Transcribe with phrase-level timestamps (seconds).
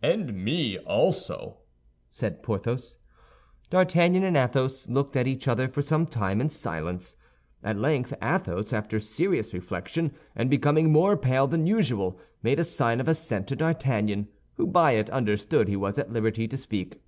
[0.00, 1.56] "And me also,"
[2.08, 2.98] said Porthos.
[3.68, 7.16] D'Artagnan and Athos looked at each other for some time in silence.
[7.64, 13.00] At length Athos, after serious reflection and becoming more pale than usual, made a sign
[13.00, 17.02] of assent to D'Artagnan, who by it understood he was at liberty to speak.